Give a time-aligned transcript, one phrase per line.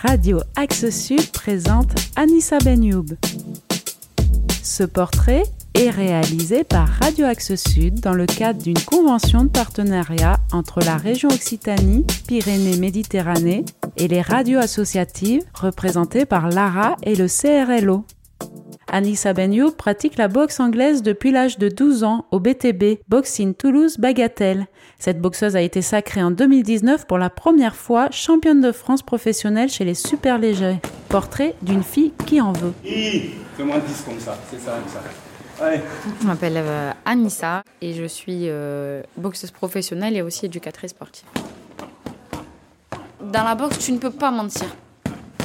[0.00, 3.16] Radio Axe Sud présente Anissa Benyoub.
[4.62, 5.42] Ce portrait
[5.74, 10.96] est réalisé par Radio Axe Sud dans le cadre d'une convention de partenariat entre la
[10.96, 13.64] région Occitanie, Pyrénées-Méditerranée
[13.96, 18.04] et les radios associatives représentées par l'ARA et le CRLO.
[18.90, 23.98] Anissa Benyoub pratique la boxe anglaise depuis l'âge de 12 ans au BTB, Boxing Toulouse
[23.98, 24.66] Bagatelle.
[24.98, 29.68] Cette boxeuse a été sacrée en 2019 pour la première fois championne de France professionnelle
[29.68, 30.78] chez les super légers.
[31.10, 32.72] Portrait d'une fille qui en veut.
[32.82, 35.64] Fais-moi 10 comme ça, c'est ça, ça.
[35.64, 35.80] Allez.
[36.20, 41.26] Je m'appelle euh, Anissa et je suis euh, boxeuse professionnelle et aussi éducatrice sportive.
[43.20, 44.68] Dans la boxe, tu ne peux pas mentir.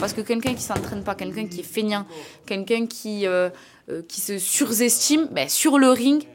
[0.03, 2.05] Parce que quelqu'un qui s'entraîne pas, quelqu'un qui est feignant,
[2.45, 3.49] quelqu'un qui, euh,
[3.89, 6.25] euh, qui se surestime, ben, sur le ring,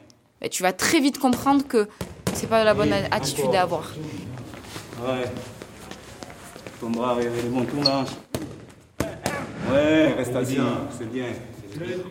[0.41, 1.87] ben, tu vas très vite comprendre que
[2.33, 3.93] c'est pas la bonne attitude à avoir.
[5.07, 5.25] Ouais.
[6.81, 7.15] Ton bras,
[7.51, 8.05] bons tours là.
[9.71, 10.57] Ouais, reste assis,
[10.97, 11.25] c'est bien.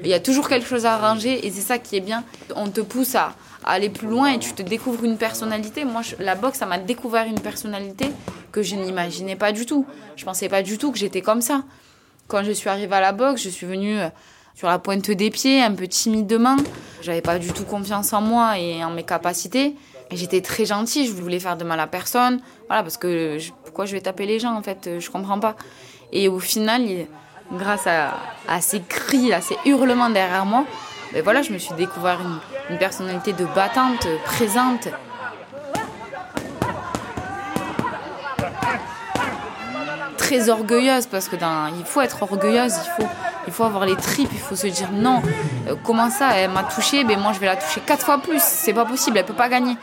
[0.05, 2.23] Il y a toujours quelque chose à arranger et c'est ça qui est bien.
[2.55, 5.85] On te pousse à, à aller plus loin et tu te découvres une personnalité.
[5.85, 8.07] Moi, je- la boxe, ça m'a découvert une personnalité
[8.53, 9.87] que je n'imaginais pas du tout.
[10.17, 11.63] Je pensais pas du tout que j'étais comme ça.
[12.27, 14.09] Quand je suis arrivée à la boxe, je suis venue euh,
[14.55, 16.57] sur la pointe des pieds, un peu timidement.
[17.01, 19.77] J'avais pas du tout confiance en moi et en mes capacités.
[20.11, 22.41] J'étais très gentille, je voulais faire de mal à personne.
[22.67, 25.39] Voilà, parce que je- pourquoi je vais taper les gens en fait, euh, je comprends
[25.39, 25.57] pas.
[26.13, 26.83] Et au final,
[27.53, 30.65] grâce à, ces cris, à ces hurlements derrière moi,
[31.13, 32.21] ben voilà, je me suis découvert
[32.71, 34.89] une, personnalité de battante, euh, présente.
[40.29, 43.11] Très orgueilleuse parce que dans, il faut être orgueilleuse, il faut,
[43.47, 45.23] il faut avoir les tripes, il faut se dire non.
[45.67, 48.43] euh, comment ça, elle m'a touché, ben moi je vais la toucher quatre fois plus.
[48.43, 49.79] C'est pas possible, elle peut pas gagner.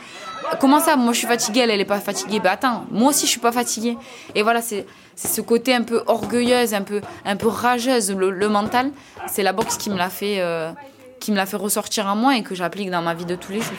[0.60, 2.38] Comment ça, moi je suis fatiguée, elle elle est pas fatiguée.
[2.38, 3.98] Ben attends, moi aussi je suis pas fatiguée.
[4.36, 8.92] Et voilà, c'est ce côté un peu orgueilleuse, un peu un peu rageuse, le, mental.
[9.26, 10.70] C'est la boxe qui me l'a fait euh,
[11.18, 13.50] qui me l'a fait ressortir en moi et que j'applique dans ma vie de tous
[13.50, 13.74] les jours.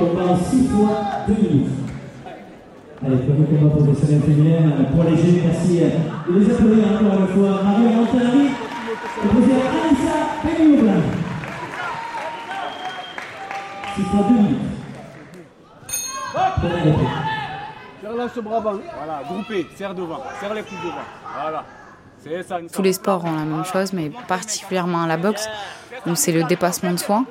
[0.00, 1.95] On combat 6 fois 2 minutes.
[3.04, 5.40] Allez, premier combat professionnel féminin pour les jeunes.
[5.44, 7.62] Merci de les applaudir encore une fois.
[7.62, 8.48] Marie Montari,
[9.22, 10.92] opposée à Anissa Penioula.
[13.96, 14.58] 6 fois 2 minutes.
[18.00, 18.72] Serre là ce bras avant.
[18.72, 20.96] Voilà, groupé, serre devant, serre les coudes devant.
[21.40, 21.64] Voilà.
[22.22, 22.58] C'est ça.
[22.72, 25.48] Tous les sports ont la même chose, mais particulièrement à la boxe,
[26.06, 27.24] où c'est le dépassement de soi.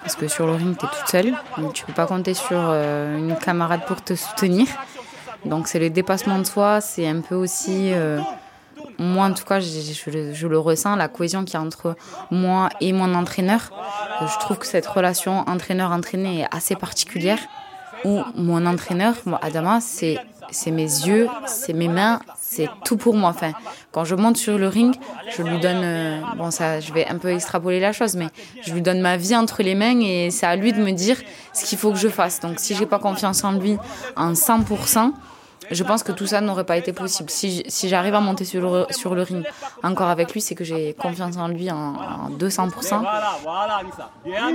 [0.00, 1.34] Parce que sur le ring, tu es toute seule.
[1.58, 4.66] Donc tu peux pas compter sur euh, une camarade pour te soutenir.
[5.44, 8.20] Donc c'est le dépassement de soi, c'est un peu aussi, euh,
[8.98, 9.66] moi en tout cas, je,
[10.32, 11.96] je le- ressens, la cohésion qu'il y a entre
[12.30, 13.70] moi et mon entraîneur.
[14.20, 17.38] Je trouve que cette relation entraîneur-entraîné est assez particulière.
[18.04, 20.18] Où mon entraîneur, moi, Adama, c'est
[20.50, 23.30] c'est mes yeux, c'est mes mains, c'est tout pour moi.
[23.30, 23.52] Enfin,
[23.90, 24.94] quand je monte sur le ring,
[25.36, 28.28] je lui donne, euh, bon ça, je vais un peu extrapoler la chose, mais
[28.62, 31.16] je lui donne ma vie entre les mains et c'est à lui de me dire
[31.52, 32.40] ce qu'il faut que je fasse.
[32.40, 33.76] Donc si j'ai pas confiance en lui
[34.16, 35.12] en 100%,
[35.70, 37.30] je pense que tout ça n'aurait pas été possible.
[37.30, 38.60] Si, j'arrive à monter sur
[39.14, 39.46] le, ring
[39.82, 42.70] encore avec lui, c'est que j'ai confiance en lui en, en 200%.
[43.00, 43.80] Voilà, voilà.
[44.24, 44.48] Bien.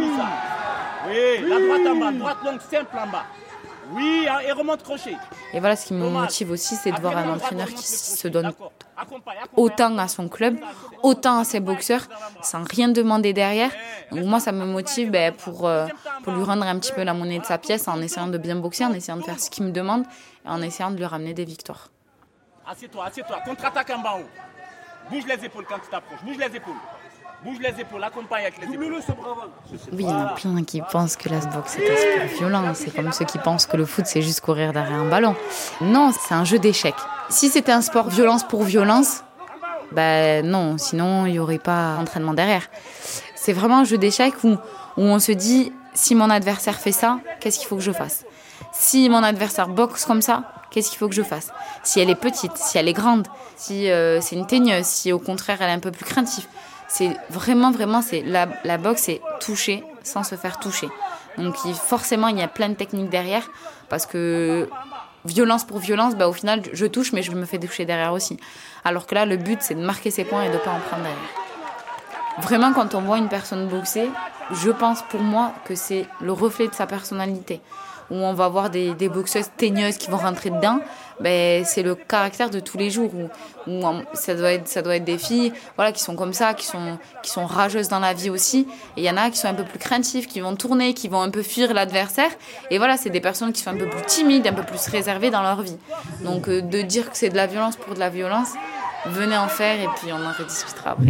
[1.08, 3.24] Oui, la droite en bas, droite longue, simple en bas.
[3.92, 5.16] Oui, hein, et remonte crochet.
[5.54, 8.52] Et voilà, ce qui me motive aussi, c'est de voir un entraîneur qui se donne
[9.56, 10.58] autant à son club,
[11.04, 12.08] autant à ses boxeurs,
[12.42, 13.72] sans rien demander derrière.
[14.12, 15.88] Donc moi, ça me motive ben, pour, euh,
[16.24, 18.56] pour lui rendre un petit peu la monnaie de sa pièce en essayant de bien
[18.56, 20.04] boxer, en essayant de faire ce qu'il me demande
[20.46, 21.90] et en essayant de lui ramener des victoires.
[22.66, 23.40] Assieds-toi, assieds-toi.
[23.46, 25.10] Contre-attaque en bas haut.
[25.10, 26.22] Bouge les épaules quand tu t'approches.
[26.24, 26.76] Bouge les épaules.
[27.44, 28.04] Bouge les épaules.
[28.04, 28.86] Accompagne avec les épaules.
[28.86, 29.52] Double-le ce bras avant.
[29.92, 32.74] Oui, il y en a plein qui pensent que la boxe est un sport violent.
[32.74, 35.36] C'est comme ceux qui pensent que le foot, c'est juste courir derrière un ballon.
[35.82, 36.96] Non, c'est un jeu d'échecs.
[37.30, 39.24] Si c'était un sport violence pour violence,
[39.92, 42.70] ben non, sinon il n'y aurait pas d'entraînement derrière.
[43.36, 44.54] C'est vraiment un jeu d'échecs où,
[44.98, 48.26] où on se dit, si mon adversaire fait ça, qu'est-ce qu'il faut que je fasse?
[48.72, 51.52] Si mon adversaire boxe comme ça, qu'est-ce qu'il faut que je fasse?
[51.84, 55.20] Si elle est petite, si elle est grande, si euh, c'est une teigneuse, si au
[55.20, 56.46] contraire elle est un peu plus craintive.
[56.88, 60.90] C'est vraiment, vraiment, c'est la, la boxe, c'est toucher sans se faire toucher.
[61.38, 63.50] Donc forcément, il y a plein de techniques derrière
[63.90, 64.68] parce que
[65.26, 68.38] violence pour violence, bah, au final, je touche, mais je me fais toucher derrière aussi.
[68.84, 70.80] Alors que là, le but, c'est de marquer ses points et de ne pas en
[70.80, 71.20] prendre derrière.
[72.40, 74.10] Vraiment, quand on voit une personne boxer,
[74.52, 77.62] je pense pour moi que c'est le reflet de sa personnalité.
[78.10, 80.80] Où on va voir des, des boxeuses teigneuses qui vont rentrer dedans,
[81.20, 83.12] ben, c'est le caractère de tous les jours.
[83.16, 83.28] Où,
[83.68, 86.66] on- ça, doit être, ça doit être des filles voilà, qui sont comme ça, qui
[86.66, 88.68] sont, qui sont rageuses dans la vie aussi.
[88.96, 91.08] Et il y en a qui sont un peu plus craintives, qui vont tourner, qui
[91.08, 92.30] vont un peu fuir l'adversaire.
[92.72, 95.30] Et voilà, c'est des personnes qui sont un peu plus timides, un peu plus réservées
[95.32, 95.78] dans leur vie.
[96.24, 98.50] Donc euh, de dire que c'est de la violence pour de la violence,
[99.08, 101.06] venez en faire et puis on en rediscutera après.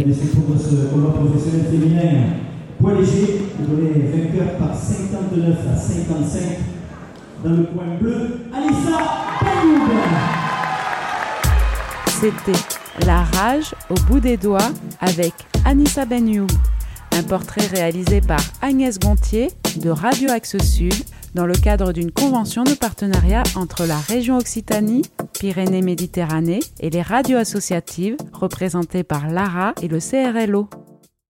[2.80, 6.42] Poids léger, vainqueur par 59 à 55
[7.44, 9.27] dans le coin bleu, Alissa.
[12.20, 12.52] C'était
[13.06, 14.70] La rage au bout des doigts
[15.00, 15.32] avec
[15.64, 16.48] Anissa Benyoub,
[17.12, 20.94] un portrait réalisé par Agnès Gontier de Radio Axe Sud
[21.34, 25.02] dans le cadre d'une convention de partenariat entre la région Occitanie,
[25.38, 30.68] Pyrénées-Méditerranée et les radios associatives représentées par l'ARA et le CRLO.